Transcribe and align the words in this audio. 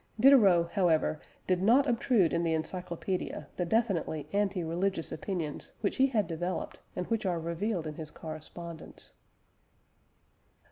Diderot, 0.19 0.71
however, 0.71 1.21
did 1.45 1.61
not 1.61 1.85
obtrude 1.87 2.33
in 2.33 2.41
the 2.43 2.53
Encyclopædia 2.55 3.45
the 3.55 3.65
definitely 3.65 4.27
anti 4.33 4.63
religious 4.63 5.11
opinions 5.11 5.73
which 5.81 5.97
he 5.97 6.07
had 6.07 6.25
developed 6.25 6.79
and 6.95 7.05
which 7.05 7.23
are 7.23 7.39
revealed 7.39 7.85
in 7.85 7.93
his 7.93 8.09
correspondence. 8.09 9.13